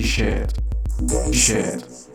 shit, 0.00 0.52
shit. 1.32 2.09